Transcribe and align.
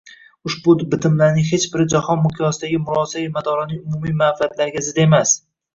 Ushbu 0.49 0.73
bitimlarning 0.93 1.45
hech 1.51 1.67
biri 1.75 1.87
jahon 1.95 2.23
miqyosidagi 2.25 2.81
murosai 2.89 3.27
madoraning 3.39 3.87
umumiy 3.87 4.21
manfaatlariga 4.27 4.87
zid 4.89 5.05
emas 5.11 5.39